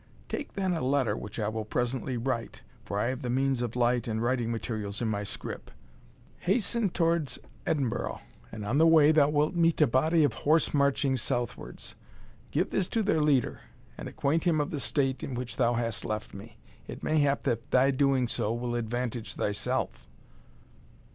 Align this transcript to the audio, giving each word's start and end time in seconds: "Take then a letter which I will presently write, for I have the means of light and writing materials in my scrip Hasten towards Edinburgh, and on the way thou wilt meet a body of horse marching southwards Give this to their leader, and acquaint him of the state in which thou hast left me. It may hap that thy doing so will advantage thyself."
"Take 0.29 0.53
then 0.53 0.73
a 0.73 0.81
letter 0.81 1.15
which 1.15 1.37
I 1.39 1.47
will 1.49 1.63
presently 1.63 2.17
write, 2.17 2.63
for 2.85 2.97
I 2.99 3.09
have 3.09 3.21
the 3.21 3.29
means 3.29 3.61
of 3.61 3.75
light 3.75 4.07
and 4.07 4.19
writing 4.19 4.51
materials 4.51 4.99
in 4.99 5.07
my 5.07 5.23
scrip 5.23 5.69
Hasten 6.39 6.89
towards 6.89 7.37
Edinburgh, 7.67 8.19
and 8.51 8.65
on 8.65 8.79
the 8.79 8.87
way 8.87 9.11
thou 9.11 9.29
wilt 9.29 9.53
meet 9.53 9.79
a 9.79 9.85
body 9.85 10.23
of 10.23 10.33
horse 10.33 10.73
marching 10.73 11.17
southwards 11.17 11.93
Give 12.49 12.67
this 12.71 12.87
to 12.87 13.03
their 13.03 13.21
leader, 13.21 13.59
and 13.95 14.07
acquaint 14.07 14.45
him 14.45 14.59
of 14.59 14.71
the 14.71 14.79
state 14.79 15.23
in 15.23 15.35
which 15.35 15.57
thou 15.57 15.75
hast 15.75 16.03
left 16.03 16.33
me. 16.33 16.57
It 16.87 17.03
may 17.03 17.19
hap 17.19 17.43
that 17.43 17.69
thy 17.69 17.91
doing 17.91 18.27
so 18.27 18.51
will 18.51 18.73
advantage 18.73 19.35
thyself." 19.35 20.07